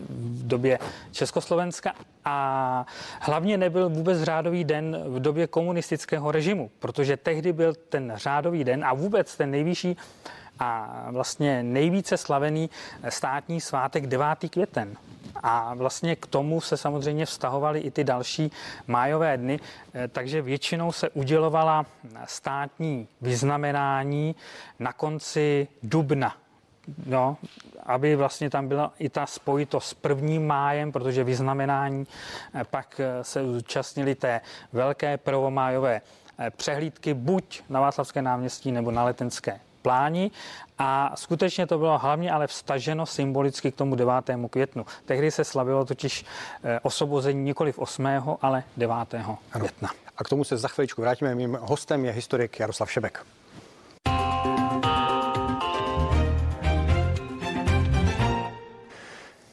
v 0.08 0.46
době 0.46 0.78
Československa 1.12 1.94
a 2.24 2.86
hlavně 3.20 3.58
nebyl 3.58 3.88
vůbec 3.88 4.22
řádový 4.22 4.64
den 4.64 5.04
v 5.06 5.20
době 5.20 5.46
komunistického 5.46 6.32
režimu, 6.32 6.70
protože 6.78 7.16
tehdy 7.16 7.52
byl 7.52 7.74
ten 7.74 8.12
řádový 8.16 8.64
den 8.64 8.84
a 8.84 8.94
vůbec 8.94 9.36
ten 9.36 9.50
nejvyšší 9.50 9.96
a 10.60 11.06
vlastně 11.10 11.62
nejvíce 11.62 12.16
slavený 12.16 12.70
státní 13.08 13.60
svátek 13.60 14.06
9. 14.06 14.26
květen. 14.50 14.96
A 15.42 15.74
vlastně 15.74 16.16
k 16.16 16.26
tomu 16.26 16.60
se 16.60 16.76
samozřejmě 16.76 17.26
vztahovaly 17.26 17.80
i 17.80 17.90
ty 17.90 18.04
další 18.04 18.52
májové 18.86 19.36
dny, 19.36 19.60
eh, 19.94 20.08
takže 20.08 20.42
většinou 20.42 20.92
se 20.92 21.10
udělovala 21.10 21.86
státní 22.24 23.08
vyznamenání 23.20 24.36
na 24.78 24.92
konci 24.92 25.68
dubna. 25.82 26.36
No, 27.06 27.36
aby 27.86 28.16
vlastně 28.16 28.50
tam 28.50 28.68
byla 28.68 28.92
i 28.98 29.08
ta 29.08 29.26
spojitost 29.26 29.88
s 29.88 29.94
prvním 29.94 30.46
májem, 30.46 30.92
protože 30.92 31.24
vyznamenání 31.24 32.06
eh, 32.54 32.64
pak 32.64 33.00
eh, 33.00 33.24
se 33.24 33.44
zúčastnili 33.44 34.14
té 34.14 34.40
velké 34.72 35.16
prvomájové 35.16 36.00
přehlídky 36.56 37.14
buď 37.14 37.62
na 37.68 37.80
Václavské 37.80 38.22
náměstí 38.22 38.72
nebo 38.72 38.90
na 38.90 39.04
Letenské 39.04 39.60
pláni 39.82 40.30
a 40.78 41.12
skutečně 41.14 41.66
to 41.66 41.78
bylo 41.78 41.98
hlavně 41.98 42.32
ale 42.32 42.46
vstaženo 42.46 43.06
symbolicky 43.06 43.72
k 43.72 43.76
tomu 43.76 43.94
9. 43.94 44.14
květnu. 44.50 44.86
Tehdy 45.04 45.30
se 45.30 45.44
slavilo 45.44 45.84
totiž 45.84 46.24
eh, 46.64 46.80
osobození 46.82 47.44
nikoli 47.44 47.72
v 47.72 47.78
8., 47.78 48.06
ale 48.42 48.62
9. 48.76 48.94
května. 49.50 49.90
A 50.16 50.24
k 50.24 50.28
tomu 50.28 50.44
se 50.44 50.56
za 50.56 50.68
chviličku 50.68 51.00
vrátíme. 51.00 51.34
Mým 51.34 51.58
hostem 51.60 52.04
je 52.04 52.12
historik 52.12 52.60
Jaroslav 52.60 52.92
Šebek. 52.92 53.26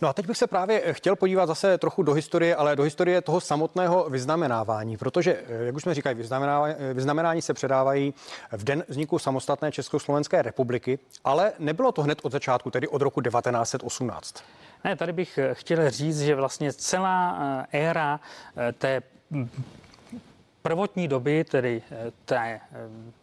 No 0.01 0.07
a 0.07 0.13
teď 0.13 0.27
bych 0.27 0.37
se 0.37 0.47
právě 0.47 0.93
chtěl 0.93 1.15
podívat 1.15 1.45
zase 1.45 1.77
trochu 1.77 2.03
do 2.03 2.13
historie, 2.13 2.55
ale 2.55 2.75
do 2.75 2.83
historie 2.83 3.21
toho 3.21 3.41
samotného 3.41 4.09
vyznamenávání, 4.09 4.97
protože, 4.97 5.39
eh, 5.47 5.65
jak 5.65 5.75
už 5.75 5.81
jsme 5.81 5.93
říkali, 5.93 6.15
vyznamenávání, 6.15 6.75
eh, 6.77 6.93
vyznamenání 6.93 7.41
se 7.41 7.53
předávají 7.53 8.13
v 8.51 8.63
den 8.63 8.83
vzniku 8.87 9.19
samostatné 9.19 9.71
Československé 9.71 10.41
republiky, 10.41 10.99
ale 11.23 11.53
nebylo 11.59 11.91
to 11.91 12.03
hned 12.03 12.19
od 12.23 12.31
začátku, 12.31 12.71
tedy 12.71 12.87
od 12.87 13.01
roku 13.01 13.21
1918. 13.21 14.43
Ne, 14.83 14.95
tady 14.95 15.13
bych 15.13 15.37
eh, 15.37 15.53
chtěl 15.53 15.89
říct, 15.89 16.21
že 16.21 16.35
vlastně 16.35 16.73
celá 16.73 17.37
éra 17.71 18.19
té 18.77 19.01
prvotní 20.67 21.07
doby, 21.07 21.43
tedy 21.43 21.81
eh, 21.91 22.11
té 22.25 22.37
eh, 22.37 22.59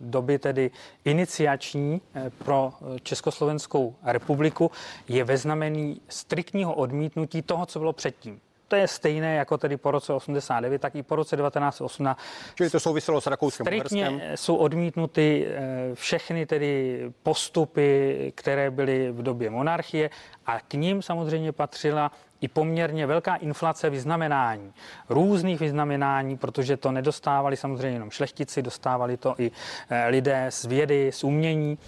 doby 0.00 0.38
tedy 0.38 0.70
iniciační 1.04 2.00
eh, 2.14 2.30
pro 2.44 2.72
Československou 3.02 3.94
republiku, 4.02 4.70
je 5.08 5.24
ve 5.24 5.36
znamení 5.36 6.00
striktního 6.08 6.74
odmítnutí 6.74 7.42
toho, 7.42 7.66
co 7.66 7.78
bylo 7.78 7.92
předtím. 7.92 8.40
To 8.68 8.76
je 8.76 8.88
stejné 8.88 9.34
jako 9.34 9.58
tedy 9.58 9.76
po 9.76 9.90
roce 9.90 10.12
89, 10.12 10.82
tak 10.82 10.94
i 10.94 11.02
po 11.02 11.16
roce 11.16 11.36
1918. 11.36 12.18
Čili 12.54 12.70
to 12.70 12.80
souviselo 12.80 13.20
s 13.20 13.26
Rakouskem 13.26 13.66
Striktně 13.66 14.32
jsou 14.34 14.56
odmítnuty 14.56 15.48
všechny 15.94 16.46
tedy 16.46 17.00
postupy, 17.22 18.32
které 18.34 18.70
byly 18.70 19.12
v 19.12 19.22
době 19.22 19.50
monarchie 19.50 20.10
a 20.46 20.60
k 20.60 20.74
ním 20.74 21.02
samozřejmě 21.02 21.52
patřila 21.52 22.10
i 22.44 22.48
poměrně 22.48 23.06
velká 23.06 23.34
inflace 23.34 23.90
vyznamenání, 23.90 24.72
různých 25.08 25.60
vyznamenání, 25.60 26.36
protože 26.36 26.76
to 26.76 26.92
nedostávali 26.92 27.56
samozřejmě 27.56 27.96
jenom 27.96 28.10
šlechtici, 28.10 28.62
dostávali 28.62 29.16
to 29.16 29.34
i 29.38 29.50
eh, 29.90 30.08
lidé 30.08 30.46
z 30.50 30.64
vědy, 30.64 31.12
z 31.12 31.24
umění. 31.24 31.78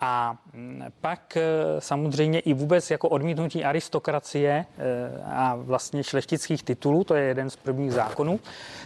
A 0.00 0.36
mm, 0.52 0.84
pak 1.00 1.36
eh, 1.36 1.42
samozřejmě 1.78 2.40
i 2.40 2.54
vůbec 2.54 2.90
jako 2.90 3.08
odmítnutí 3.08 3.64
aristokracie 3.64 4.66
eh, 4.78 5.22
a 5.24 5.54
vlastně 5.56 6.04
šlechtických 6.04 6.62
titulů, 6.62 7.04
to 7.04 7.14
je 7.14 7.24
jeden 7.24 7.50
z 7.50 7.56
prvních 7.56 7.92
zákonů. 7.92 8.40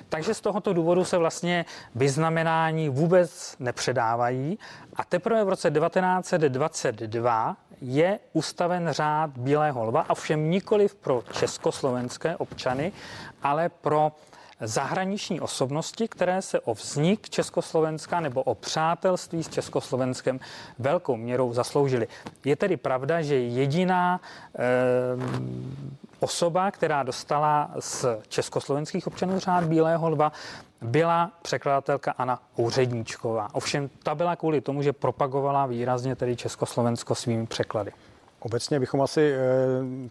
Takže 0.08 0.34
z 0.34 0.40
tohoto 0.40 0.72
důvodu 0.72 1.04
se 1.04 1.18
vlastně 1.18 1.64
vyznamenání 1.94 2.88
vůbec 2.88 3.56
nepředávají. 3.58 4.58
A 4.96 5.04
teprve 5.04 5.44
v 5.44 5.48
roce 5.48 5.70
1922 5.70 7.56
je 7.80 8.18
ustaven 8.32 8.88
řád 8.90 9.30
Bílého 9.38 9.84
lva, 9.84 10.00
a 10.00 10.14
všem 10.14 10.50
nikoliv 10.50 10.94
pro 10.94 11.22
československé 11.32 12.36
občany, 12.36 12.92
ale 13.42 13.68
pro 13.68 14.12
zahraniční 14.60 15.40
osobnosti, 15.40 16.08
které 16.08 16.42
se 16.42 16.60
o 16.60 16.74
vznik 16.74 17.30
Československa 17.30 18.20
nebo 18.20 18.42
o 18.42 18.54
přátelství 18.54 19.42
s 19.42 19.48
Československem 19.48 20.40
velkou 20.78 21.16
měrou 21.16 21.52
zasloužili. 21.52 22.08
Je 22.44 22.56
tedy 22.56 22.76
pravda, 22.76 23.22
že 23.22 23.34
jediná 23.34 24.20
e, 24.58 24.60
osoba, 26.20 26.70
která 26.70 27.02
dostala 27.02 27.70
z 27.78 28.06
československých 28.28 29.06
občanů 29.06 29.38
řád 29.38 29.64
Bílého 29.64 30.08
lva, 30.08 30.32
byla 30.82 31.30
překladatelka 31.42 32.10
Anna 32.10 32.42
Úředníčková. 32.56 33.48
Ovšem 33.54 33.90
ta 34.02 34.14
byla 34.14 34.36
kvůli 34.36 34.60
tomu, 34.60 34.82
že 34.82 34.92
propagovala 34.92 35.66
výrazně 35.66 36.16
tedy 36.16 36.36
Československo 36.36 37.14
svými 37.14 37.46
překlady. 37.46 37.92
Obecně 38.40 38.80
bychom 38.80 39.02
asi 39.02 39.32
e, 39.32 39.38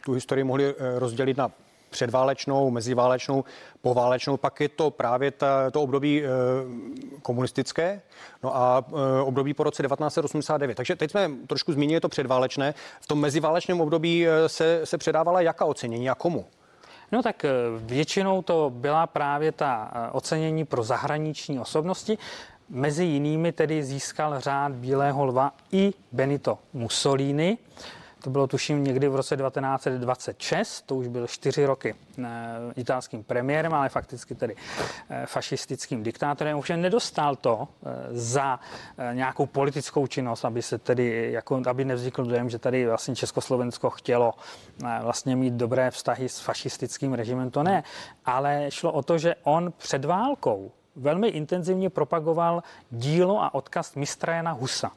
tu 0.06 0.14
historii 0.14 0.44
mohli 0.44 0.70
e, 0.70 1.00
rozdělit 1.00 1.38
na 1.38 1.52
předválečnou, 1.94 2.70
meziválečnou, 2.70 3.44
poválečnou, 3.82 4.38
pak 4.38 4.60
je 4.60 4.70
to 4.70 4.92
právě 4.92 5.32
ta, 5.32 5.72
to 5.72 5.82
období 5.82 6.24
e, 6.24 6.30
komunistické, 7.22 8.02
no 8.44 8.56
a 8.56 8.86
e, 8.88 9.22
období 9.22 9.54
po 9.54 9.64
roce 9.64 9.84
1989. 9.84 10.76
Takže 10.76 10.96
teď 10.96 11.12
jsme 11.12 11.32
trošku 11.48 11.74
zmínili 11.74 12.00
to 12.02 12.10
předválečné. 12.10 12.74
V 13.02 13.08
tom 13.08 13.20
meziválečném 13.20 13.82
období 13.82 14.26
se, 14.48 14.82
se 14.84 14.98
předávala 14.98 15.42
jaká 15.42 15.66
ocenění 15.66 16.10
a 16.10 16.16
komu? 16.16 16.46
No 17.12 17.24
tak 17.24 17.46
většinou 17.78 18.42
to 18.42 18.72
byla 18.76 19.08
právě 19.08 19.52
ta 19.52 19.92
ocenění 20.12 20.66
pro 20.66 20.84
zahraniční 20.84 21.60
osobnosti. 21.60 22.18
Mezi 22.70 23.04
jinými 23.04 23.52
tedy 23.52 23.84
získal 23.84 24.40
řád 24.40 24.72
Bílého 24.72 25.26
lva 25.26 25.52
i 25.72 25.94
Benito 26.12 26.58
Mussolini. 26.74 27.58
To 28.24 28.30
bylo 28.30 28.48
tuším 28.48 28.84
někdy 28.84 29.08
v 29.08 29.16
roce 29.16 29.38
1926, 29.38 30.82
to 30.82 30.96
už 30.96 31.08
byl 31.08 31.28
čtyři 31.28 31.66
roky 31.66 31.96
eh, 32.20 32.26
italským 32.76 33.24
premiérem, 33.24 33.74
ale 33.74 33.90
fakticky 33.90 34.36
tedy 34.36 34.56
eh, 35.10 35.26
fašistickým 35.26 36.04
diktátorem. 36.04 36.58
Ovšem 36.58 36.82
nedostal 36.82 37.36
to 37.36 37.68
eh, 37.68 37.90
za 38.12 38.60
nějakou 39.14 39.46
politickou 39.46 40.08
činnost, 40.08 40.46
aby 40.46 40.62
se 40.62 40.78
tedy, 40.78 41.32
jako, 41.32 41.62
aby 41.68 41.86
nevznikl 41.86 42.26
dojem, 42.26 42.50
že 42.50 42.60
tady 42.60 42.88
vlastně 42.88 43.16
Československo 43.16 43.90
chtělo 43.90 44.34
vlastně 45.02 45.36
mít 45.36 45.54
dobré 45.54 45.92
vztahy 45.92 46.30
s 46.30 46.40
fašistickým 46.40 47.14
režimem. 47.14 47.52
To 47.52 47.64
ne, 47.64 47.84
ale 48.26 48.66
šlo 48.70 48.92
o 48.92 49.04
to, 49.04 49.18
že 49.18 49.36
on 49.44 49.74
před 49.78 50.06
válkou 50.06 50.72
velmi 50.96 51.28
intenzivně 51.28 51.90
propagoval 51.90 52.64
dílo 52.92 53.44
a 53.44 53.54
odkaz 53.54 53.96
mistra 53.96 54.36
Jana 54.36 54.52
Husa 54.52 54.92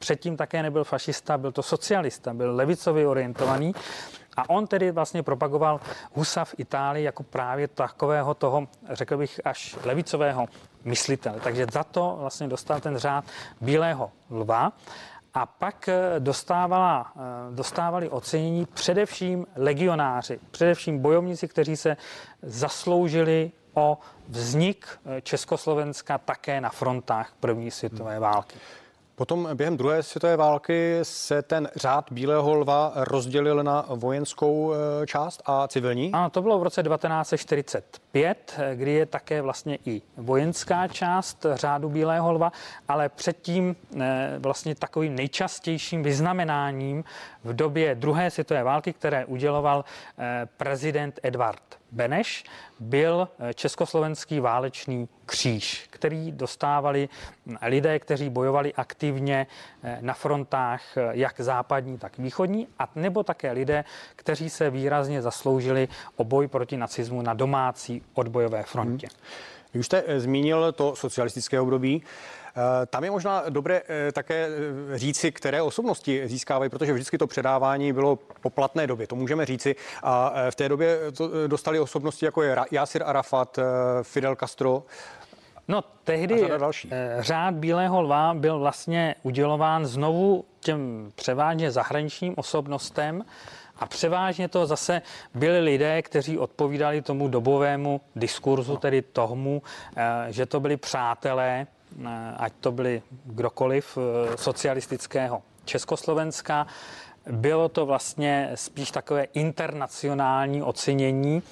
předtím 0.00 0.36
také 0.36 0.62
nebyl 0.62 0.84
fašista, 0.84 1.38
byl 1.38 1.52
to 1.52 1.62
socialista, 1.62 2.34
byl 2.34 2.56
levicově 2.56 3.08
orientovaný. 3.08 3.74
A 4.36 4.50
on 4.50 4.66
tedy 4.66 4.90
vlastně 4.90 5.22
propagoval 5.22 5.80
Husa 6.12 6.44
v 6.44 6.54
Itálii 6.58 7.04
jako 7.04 7.22
právě 7.22 7.68
takového 7.68 8.34
toho, 8.34 8.68
řekl 8.90 9.16
bych, 9.16 9.40
až 9.44 9.76
levicového 9.84 10.48
myslitele. 10.84 11.40
Takže 11.40 11.66
za 11.72 11.84
to 11.84 12.16
vlastně 12.20 12.48
dostal 12.48 12.80
ten 12.80 12.96
řád 12.96 13.24
Bílého 13.60 14.10
lva. 14.30 14.72
A 15.34 15.46
pak 15.46 15.88
eh, 15.88 16.20
dostávala, 16.20 17.12
eh, 17.16 17.20
dostávali 17.54 18.08
ocenění 18.08 18.66
především 18.66 19.46
legionáři, 19.56 20.40
především 20.50 20.98
bojovníci, 20.98 21.48
kteří 21.48 21.76
se 21.76 21.96
zasloužili 22.42 23.52
o 23.74 23.98
vznik 24.28 24.86
eh, 25.06 25.20
Československa 25.20 26.18
také 26.18 26.60
na 26.60 26.68
frontách 26.68 27.32
první 27.40 27.70
světové 27.70 28.18
války. 28.18 28.56
Potom 29.20 29.48
během 29.54 29.76
druhé 29.76 30.02
světové 30.02 30.36
války 30.36 30.98
se 31.02 31.42
ten 31.42 31.68
řád 31.76 32.12
Bílého 32.12 32.54
lva 32.54 32.92
rozdělil 32.94 33.62
na 33.62 33.84
vojenskou 33.88 34.72
eh, 34.72 35.06
část 35.06 35.42
a 35.46 35.68
civilní? 35.68 36.12
Ano, 36.12 36.30
to 36.30 36.42
bylo 36.42 36.58
v 36.58 36.62
roce 36.62 36.82
1945, 36.82 38.60
kdy 38.74 38.92
je 38.92 39.06
také 39.06 39.42
vlastně 39.42 39.78
i 39.86 40.02
vojenská 40.16 40.88
část 40.88 41.46
řádu 41.54 41.88
Bílého 41.88 42.32
lva, 42.32 42.52
ale 42.88 43.08
předtím 43.08 43.76
eh, 44.00 44.34
vlastně 44.38 44.74
takovým 44.74 45.14
nejčastějším 45.14 46.02
vyznamenáním 46.02 47.04
v 47.44 47.56
době 47.56 47.94
druhé 47.94 48.30
světové 48.30 48.62
války, 48.62 48.92
které 48.92 49.24
uděloval 49.24 49.84
eh, 50.18 50.48
prezident 50.56 51.20
Edvard 51.22 51.62
Beneš, 51.92 52.44
byl 52.80 53.28
československý 53.54 54.40
válečný 54.40 55.08
kříž, 55.26 55.89
který 56.00 56.32
dostávali 56.32 57.08
lidé, 57.62 57.98
kteří 57.98 58.30
bojovali 58.30 58.74
aktivně 58.74 59.46
eh, 59.82 59.98
na 60.00 60.14
frontách 60.14 60.82
jak 61.10 61.40
západní, 61.40 61.98
tak 61.98 62.18
východní, 62.18 62.68
a 62.78 62.88
nebo 62.96 63.22
také 63.22 63.52
lidé, 63.52 63.84
kteří 64.16 64.50
se 64.50 64.70
výrazně 64.70 65.22
zasloužili 65.22 65.88
o 66.16 66.24
boj 66.24 66.48
proti 66.48 66.76
nacismu 66.76 67.22
na 67.22 67.34
domácí 67.34 68.02
odbojové 68.14 68.62
frontě. 68.62 69.06
Hmm. 69.06 69.80
Už 69.80 69.86
jste 69.86 70.04
zmínil 70.20 70.72
to 70.72 70.96
socialistické 70.96 71.60
období. 71.60 72.02
Eh, 72.56 72.86
tam 72.86 73.04
je 73.04 73.10
možná 73.10 73.44
dobré 73.48 73.82
eh, 73.88 74.12
také 74.12 74.48
eh, 74.48 74.98
říci, 74.98 75.32
které 75.32 75.62
osobnosti 75.62 76.28
získávají, 76.28 76.70
protože 76.70 76.92
vždycky 76.92 77.18
to 77.18 77.26
předávání 77.26 77.92
bylo 77.92 78.18
po 78.40 78.50
platné 78.50 78.86
době, 78.86 79.06
to 79.06 79.16
můžeme 79.16 79.46
říci. 79.46 79.76
A 80.02 80.34
v 80.50 80.54
té 80.54 80.68
době 80.68 80.98
to 81.16 81.48
dostali 81.48 81.80
osobnosti 81.80 82.24
jako 82.24 82.42
je 82.42 82.56
Yasir 82.70 83.02
Arafat, 83.06 83.58
Fidel 84.02 84.36
Castro, 84.36 84.82
No, 85.68 85.84
tehdy 86.04 86.48
řád 87.18 87.54
Bílého 87.54 88.02
lva 88.02 88.34
byl 88.34 88.58
vlastně 88.58 89.14
udělován 89.22 89.86
znovu 89.86 90.44
těm 90.60 91.12
převážně 91.14 91.70
zahraničním 91.70 92.34
osobnostem 92.36 93.24
a 93.76 93.86
převážně 93.86 94.48
to 94.48 94.66
zase 94.66 95.02
byli 95.34 95.60
lidé, 95.60 96.02
kteří 96.02 96.38
odpovídali 96.38 97.02
tomu 97.02 97.28
dobovému 97.28 98.00
diskurzu, 98.16 98.76
tedy 98.76 99.02
tomu, 99.02 99.62
že 100.28 100.46
to 100.46 100.60
byli 100.60 100.76
přátelé 100.76 101.66
Eh, 101.98 102.34
ať 102.36 102.52
to 102.60 102.72
byli 102.72 103.02
kdokoliv 103.24 103.98
eh, 103.98 104.36
socialistického 104.36 105.42
Československa. 105.64 106.66
Bylo 107.26 107.68
to 107.68 107.86
vlastně 107.86 108.50
spíš 108.54 108.90
takové 108.90 109.24
internacionální 109.24 110.62
ocenění 110.62 111.42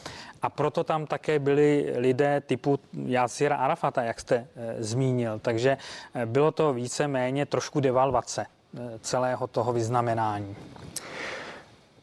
a 0.42 0.50
proto 0.50 0.84
tam 0.84 1.06
také 1.06 1.38
byli 1.38 1.92
lidé 1.96 2.40
typu 2.40 2.78
Jasira 2.92 3.56
Arafata, 3.56 4.02
jak 4.02 4.20
jste 4.20 4.36
e, 4.36 4.46
zmínil. 4.82 5.38
Takže 5.38 5.76
bylo 6.24 6.52
to 6.52 6.72
více-méně 6.72 7.46
trošku 7.46 7.80
devalvace 7.80 8.42
e, 8.42 8.98
celého 8.98 9.46
toho 9.46 9.72
vyznamenání. 9.72 10.56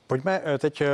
Pojďme 0.07 0.41
eh, 0.45 0.57
teď... 0.57 0.81
Eh, 0.81 0.87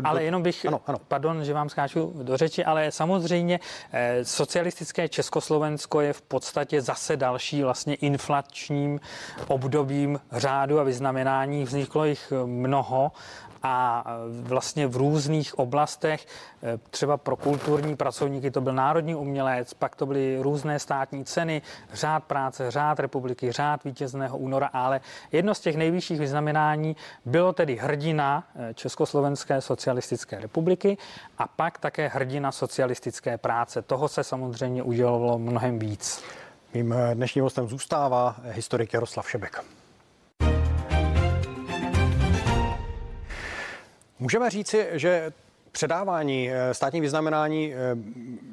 do... 0.00 0.08
Ale 0.08 0.24
jenom 0.24 0.42
bych, 0.42 0.66
ano, 0.66 0.80
ano. 0.86 0.98
pardon, 1.08 1.44
že 1.44 1.54
vám 1.54 1.68
skáču 1.68 2.12
do 2.22 2.36
řeči, 2.36 2.64
ale 2.64 2.92
samozřejmě 2.92 3.60
eh, 3.92 4.24
socialistické 4.24 5.08
Československo 5.08 6.00
je 6.00 6.12
v 6.12 6.22
podstatě 6.22 6.80
zase 6.80 7.16
další 7.16 7.62
vlastně 7.62 7.94
inflačním 7.94 9.00
obdobím 9.48 10.20
řádu 10.32 10.80
a 10.80 10.82
vyznamenání. 10.82 11.64
Vzniklo 11.64 12.04
jich 12.04 12.32
mnoho 12.46 13.12
a 13.62 14.04
vlastně 14.30 14.86
v 14.86 14.96
různých 14.96 15.58
oblastech, 15.58 16.26
třeba 16.90 17.16
pro 17.16 17.36
kulturní 17.36 17.96
pracovníky 17.96 18.50
to 18.50 18.60
byl 18.60 18.72
národní 18.72 19.14
umělec, 19.14 19.74
pak 19.74 19.96
to 19.96 20.06
byly 20.06 20.38
různé 20.40 20.78
státní 20.78 21.24
ceny, 21.24 21.62
řád 21.92 22.24
práce, 22.24 22.70
řád 22.70 23.00
republiky, 23.00 23.52
řád 23.52 23.84
vítězného 23.84 24.38
února, 24.38 24.70
ale 24.72 25.00
jedno 25.32 25.54
z 25.54 25.60
těch 25.60 25.76
nejvyšších 25.76 26.18
vyznamenání 26.18 26.96
bylo 27.24 27.52
tedy 27.52 27.76
hrdina 27.76 28.37
e, 28.56 28.74
Československé 28.74 29.60
socialistické 29.60 30.40
republiky 30.40 30.98
a 31.38 31.48
pak 31.48 31.78
také 31.78 32.08
hrdina 32.08 32.52
socialistické 32.52 33.38
práce. 33.38 33.82
Toho 33.82 34.08
se 34.08 34.24
samozřejmě 34.24 34.82
udělovalo 34.82 35.38
mnohem 35.38 35.78
víc. 35.78 36.24
Mým 36.74 36.94
dnešním 37.14 37.44
hostem 37.44 37.68
zůstává 37.68 38.36
historik 38.42 38.94
Jaroslav 38.94 39.30
Šebek. 39.30 39.64
Můžeme 44.18 44.50
říci, 44.50 44.88
že 44.92 45.32
předávání 45.78 46.50
eh, 46.50 46.74
státních 46.74 47.02
vyznamenání 47.02 47.74
eh, 47.74 47.76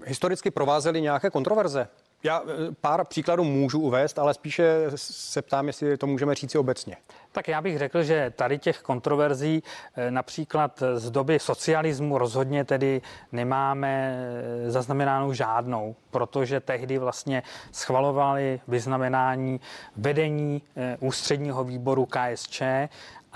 historicky 0.06 0.52
provázely 0.52 1.02
nějaké 1.02 1.30
kontroverze? 1.30 1.88
Já 2.24 2.42
eh, 2.42 2.76
pár 2.82 3.06
příkladů 3.06 3.44
můžu 3.44 3.80
uvést, 3.80 4.20
ale 4.20 4.34
spíše 4.34 4.86
se 4.96 5.42
ptám, 5.42 5.68
jestli 5.68 5.98
to 5.98 6.08
můžeme 6.08 6.36
říci 6.36 6.58
obecně. 6.58 6.98
Tak 7.32 7.48
já 7.48 7.62
bych 7.62 7.78
řekl, 7.78 8.04
že 8.04 8.34
tady 8.36 8.58
těch 8.58 8.82
kontroverzí 8.82 9.64
například 10.10 10.84
z 10.96 11.12
doby 11.12 11.40
socialismu 11.40 12.18
rozhodně 12.18 12.66
tedy 12.66 13.02
nemáme 13.32 14.20
zaznamenánou 14.68 15.34
žádnou, 15.34 15.96
protože 16.12 16.60
tehdy 16.60 16.98
vlastně 16.98 17.44
schvalovali 17.72 18.62
vyznamenání 18.68 19.60
vedení 19.96 20.62
ústředního 21.00 21.64
výboru 21.64 22.06
KSČ 22.06 22.62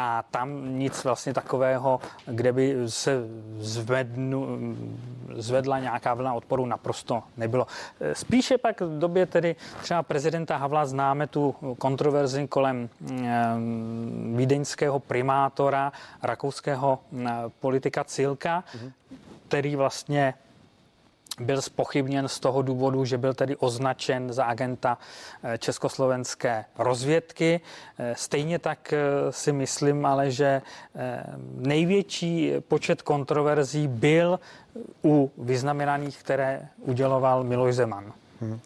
a 0.01 0.23
tam 0.31 0.77
nic 0.79 1.03
vlastně 1.03 1.33
takového, 1.33 1.99
kde 2.25 2.53
by 2.53 2.75
se 2.87 3.23
zvednu, 3.57 4.47
zvedla 5.35 5.79
nějaká 5.79 6.13
vlna 6.13 6.33
odporu, 6.33 6.65
naprosto 6.65 7.23
nebylo. 7.37 7.67
Spíše 8.13 8.57
pak 8.57 8.81
v 8.81 8.99
době 8.99 9.25
tedy 9.25 9.55
třeba 9.81 10.03
prezidenta 10.03 10.57
Havla 10.57 10.85
známe 10.85 11.27
tu 11.27 11.55
kontroverzi 11.77 12.47
kolem 12.47 12.89
mm, 12.99 14.33
vídeňského 14.37 14.99
primátora, 14.99 15.91
rakouského 16.23 16.99
mm, 17.11 17.29
politika 17.59 18.03
Cilka, 18.03 18.63
mm-hmm. 18.63 18.91
který 19.47 19.75
vlastně 19.75 20.33
byl 21.39 21.61
spochybněn 21.61 22.27
z 22.27 22.39
toho 22.39 22.61
důvodu, 22.61 23.05
že 23.05 23.17
byl 23.17 23.33
tedy 23.33 23.55
označen 23.55 24.33
za 24.33 24.45
agenta 24.45 24.97
eh, 25.43 25.57
československé 25.57 26.65
rozvědky. 26.77 27.61
Eh, 27.99 28.13
stejně 28.17 28.59
tak 28.59 28.93
eh, 28.93 28.99
si 29.29 29.51
myslím 29.51 30.05
ale, 30.05 30.31
že 30.31 30.61
největší 31.55 32.53
počet 32.67 33.01
kontroverzí 33.01 33.87
byl 33.87 34.39
u 35.03 35.31
vyznamenaných, 35.37 36.17
které 36.17 36.67
uděloval 36.79 37.43
Miloš 37.43 37.75
Zeman. 37.75 38.13
Hmm. 38.41 38.59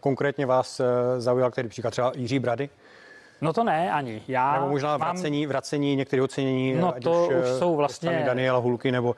Konkrétně 0.00 0.46
vás 0.46 0.80
zaujal 1.18 1.50
který 1.50 1.68
příklad 1.68 1.90
třeba 1.90 2.12
Jiří 2.14 2.38
Brady? 2.38 2.68
No 3.42 3.52
to 3.52 3.64
ne, 3.64 3.92
ani. 3.92 4.22
Já 4.28 4.54
nebo 4.54 4.68
možná 4.68 4.88
mám... 4.88 5.00
vracení, 5.00 5.46
vracení 5.46 5.96
některých 5.96 6.22
ocenění, 6.22 6.74
no 6.74 6.94
to 7.02 7.28
už, 7.28 7.34
už 7.34 7.48
jsou 7.58 7.76
vlastně... 7.76 8.22
Daniela 8.26 8.58
Hulky 8.58 8.92
nebo 8.92 9.08
uh, 9.10 9.16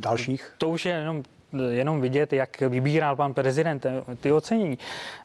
dalších. 0.00 0.54
To 0.58 0.68
už 0.68 0.86
je 0.86 0.92
jenom 0.92 1.22
jenom 1.70 2.00
vidět, 2.00 2.32
jak 2.32 2.60
vybíral 2.60 3.16
pan 3.16 3.34
prezident 3.34 3.86
ty 4.20 4.32
ocenění. 4.32 4.78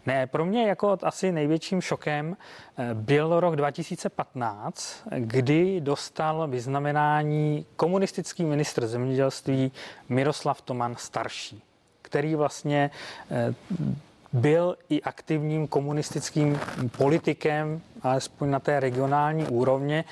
Ne, 0.05 0.27
pro 0.27 0.45
mě 0.45 0.67
jako 0.67 0.97
asi 1.03 1.31
největším 1.31 1.81
šokem 1.81 2.37
eh, 2.77 2.89
byl 2.93 3.39
rok 3.39 3.55
2015, 3.55 5.03
kdy 5.17 5.81
dostal 5.81 6.47
vyznamenání 6.47 7.65
komunistický 7.75 8.43
ministr 8.43 8.87
zemědělství 8.87 9.71
Miroslav 10.09 10.61
Toman 10.61 10.95
starší, 10.97 11.63
který 12.01 12.35
vlastně 12.35 12.91
eh, 13.31 13.53
byl 14.33 14.75
i 14.89 15.01
aktivním 15.01 15.67
komunistickým 15.67 16.59
politikem, 16.97 17.81
alespoň 18.01 18.49
na 18.49 18.59
té 18.59 18.79
regionální 18.79 19.45
úrovni, 19.45 20.03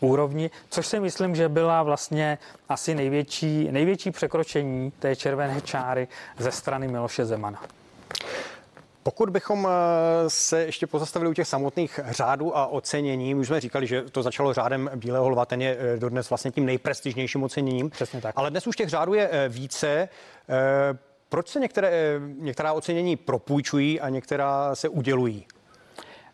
úrovni, 0.00 0.50
což 0.70 0.86
si 0.86 1.00
myslím, 1.00 1.36
že 1.36 1.48
byla 1.48 1.82
vlastně 1.82 2.38
asi 2.68 2.94
největší, 2.94 3.68
největší 3.72 4.10
překročení 4.10 4.92
té 4.98 5.16
červené 5.16 5.60
čáry 5.60 6.08
ze 6.38 6.52
strany 6.52 6.88
Miloše 6.88 7.24
Zemana. 7.24 7.62
Pokud 9.02 9.30
bychom 9.30 9.68
eh, 9.68 10.30
se 10.30 10.64
ještě 10.64 10.86
pozastavili 10.86 11.30
u 11.30 11.34
těch 11.34 11.48
samotných 11.48 12.00
řádů 12.06 12.56
a 12.56 12.66
ocenění, 12.66 13.34
už 13.34 13.46
jsme 13.46 13.60
říkali, 13.60 13.86
že 13.86 14.02
to 14.02 14.22
začalo 14.22 14.52
řádem 14.52 14.90
Bílého 14.94 15.28
lva, 15.28 15.46
ten 15.46 15.62
je 15.62 15.76
eh, 15.78 15.96
dodnes 15.96 16.30
vlastně 16.30 16.50
tím 16.50 16.66
nejprestižnějším 16.66 17.42
oceněním. 17.42 17.90
Přesně 17.90 18.20
tak. 18.20 18.34
Ale 18.38 18.50
dnes 18.50 18.66
už 18.66 18.76
těch 18.76 18.88
řádů 18.88 19.14
je 19.14 19.28
eh, 19.32 19.48
více. 19.48 20.08
Proč 21.36 21.48
se 21.48 21.60
některé, 21.60 22.20
některá 22.38 22.72
ocenění 22.72 23.16
propůjčují 23.16 24.00
a 24.00 24.08
některá 24.08 24.74
se 24.74 24.88
udělují? 24.88 25.46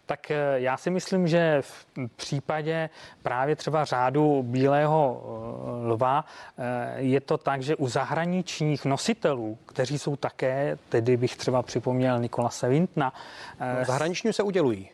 Tak 0.07 0.31
eh, 0.31 0.37
já 0.55 0.77
si 0.77 0.91
myslím, 0.91 1.29
že 1.29 1.63
v 1.63 1.87
případě 2.17 2.91
právě 3.23 3.57
třeba 3.57 3.85
řádu 3.85 4.43
Bílého 4.43 5.23
eh, 5.25 5.87
lva 5.87 6.25
eh, 6.59 6.95
je 7.03 7.21
to 7.21 7.39
tak, 7.39 7.63
že 7.63 7.77
u 7.77 7.89
zahraničních 7.89 8.85
nositelů, 8.85 9.59
kteří 9.67 9.99
jsou 9.99 10.17
také, 10.17 10.79
tedy 10.89 11.17
bych 11.17 11.37
třeba 11.37 11.63
připomněl 11.63 12.19
Nikolase 12.19 12.69
Vintna. 12.69 13.13
No, 13.61 13.85
zahraniční 13.85 14.33
se 14.33 14.43
udělují. 14.43 14.89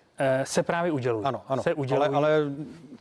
Se 0.44 0.62
právě 0.62 0.92
udělují. 0.92 1.24
Ano, 1.24 1.42
ano. 1.48 1.62
Se 1.62 1.74
udělují. 1.74 2.08
Ale, 2.08 2.16
ale 2.16 2.42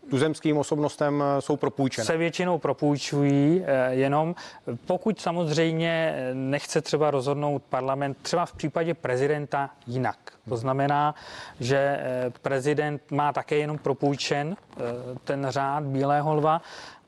tuzemským 0.09 0.57
osobnostem 0.57 1.23
jsou 1.39 1.57
propůjčené. 1.57 2.05
Se 2.05 2.17
většinou 2.17 2.57
propůjčují, 2.57 3.65
jenom 3.89 4.35
pokud 4.85 5.21
samozřejmě 5.21 6.15
nechce 6.33 6.81
třeba 6.81 7.11
rozhodnout 7.11 7.63
parlament, 7.69 8.17
třeba 8.21 8.45
v 8.45 8.53
případě 8.53 8.93
prezidenta 8.93 9.69
jinak. 9.87 10.17
To 10.49 10.57
znamená, 10.57 11.15
že 11.59 11.99
prezident 12.41 13.01
má 13.11 13.33
také 13.33 13.55
jenom 13.55 13.77
propůjčen 13.77 14.55
ten 15.23 15.47
řád 15.49 15.83
Bílého 15.83 16.35
lva 16.35 16.61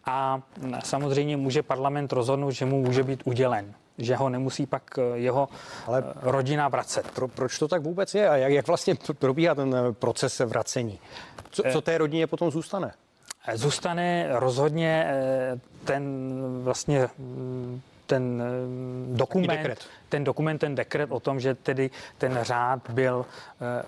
a 0.06 0.41
samozřejmě 0.84 1.38
může 1.38 1.63
parlament 1.63 2.13
rozhodnout, 2.13 2.52
že 2.52 2.65
mu 2.65 2.82
může 2.84 3.04
být 3.04 3.22
udělen 3.26 3.74
že 3.99 4.15
ho 4.15 4.29
nemusí 4.29 4.65
pak 4.65 4.83
eh, 4.97 5.17
jeho 5.17 5.49
Ale 5.88 6.03
eh, 6.07 6.13
rodina 6.21 6.67
vracet. 6.67 7.12
Pro, 7.12 7.27
proč 7.27 7.59
to 7.59 7.67
tak 7.67 7.81
vůbec 7.81 8.15
je 8.15 8.29
a 8.29 8.35
jak, 8.35 8.51
jak 8.51 8.67
vlastně 8.67 8.95
probíhá 9.19 9.55
ten 9.55 9.75
eh, 9.75 9.93
proces 9.93 10.39
vracení? 10.39 10.99
Co, 11.51 11.63
co 11.71 11.81
té 11.81 11.97
rodině 11.97 12.27
potom 12.27 12.51
zůstane? 12.51 12.91
Zůstane 13.53 14.27
rozhodně 14.29 15.07
ten 15.85 16.33
vlastně 16.63 17.09
mm, 17.17 17.81
ten 18.10 18.41
eh, 18.41 19.15
dokument, 19.17 19.88
ten 20.10 20.24
dokument, 20.24 20.58
ten 20.58 20.76
dekret 20.76 21.12
o 21.12 21.19
tom, 21.19 21.39
že 21.39 21.56
tedy 21.56 21.89
ten 22.17 22.39
řád 22.41 22.89
byl 22.89 23.15
uh, 23.17 23.26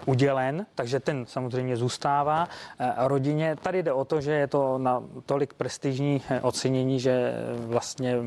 udělen, 0.06 0.66
takže 0.76 1.00
ten 1.00 1.26
samozřejmě 1.26 1.78
zůstává 1.78 2.46
uh, 2.46 2.88
rodině. 3.08 3.56
Tady 3.56 3.84
jde 3.84 3.94
o 3.94 4.06
to, 4.06 4.22
že 4.22 4.32
je 4.32 4.48
to 4.48 4.78
na 4.78 5.04
tolik 5.26 5.54
prestižní 5.54 6.22
ocenění, 6.42 7.00
že 7.00 7.34
vlastně 7.66 8.18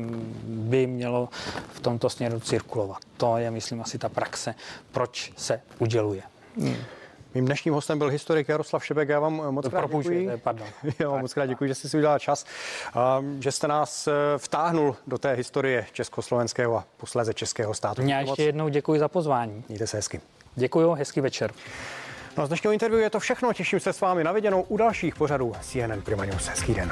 by 0.43 0.87
mělo 0.87 1.29
v 1.71 1.79
tomto 1.79 2.09
směru 2.09 2.39
cirkulovat. 2.39 2.97
To 3.17 3.37
je, 3.37 3.51
myslím, 3.51 3.81
asi 3.81 3.97
ta 3.97 4.09
praxe, 4.09 4.55
proč 4.91 5.33
se 5.37 5.61
uděluje. 5.79 6.21
Hmm. 6.57 6.75
Mým 7.35 7.45
dnešním 7.45 7.73
hostem 7.73 7.97
byl 7.97 8.07
historik 8.07 8.49
Jaroslav 8.49 8.85
Šebek. 8.85 9.09
Já 9.09 9.19
vám 9.19 9.33
moc 9.33 9.67
krát 9.67 9.91
děkuji. 9.91 10.31
Pardon. 10.37 10.67
Já 10.99 11.09
vám 11.09 11.21
moc 11.21 11.33
krát 11.33 11.45
děkuji, 11.45 11.67
že 11.67 11.75
jste 11.75 11.89
si 11.89 11.97
udělal 11.97 12.19
čas, 12.19 12.45
že 13.39 13.51
jste 13.51 13.67
nás 13.67 14.07
eh, 14.07 14.11
vtáhnul 14.37 14.95
do 15.07 15.17
té 15.17 15.33
historie 15.33 15.85
československého 15.91 16.77
a 16.77 16.85
posléze 16.97 17.33
českého 17.33 17.73
státu. 17.73 18.01
Já 18.01 18.19
ještě 18.19 18.43
jednou 18.43 18.69
děkuji 18.69 18.99
za 18.99 19.07
pozvání. 19.07 19.63
Mějte 19.67 19.87
se 19.87 19.97
hezky. 19.97 20.21
Děkuji, 20.55 20.93
hezký 20.93 21.21
večer. 21.21 21.51
No 22.37 22.45
z 22.45 22.47
dnešního 22.47 22.73
interview 22.73 23.01
je 23.01 23.09
to 23.09 23.19
všechno. 23.19 23.53
Těším 23.53 23.79
se 23.79 23.93
s 23.93 24.01
vámi 24.01 24.23
na 24.23 24.31
viděnou 24.31 24.61
u 24.61 24.77
dalších 24.77 25.15
pořadů 25.15 25.53
CNN 25.61 26.01
Prima 26.01 26.25
News. 26.25 26.47
Hezký 26.47 26.73
den. 26.73 26.91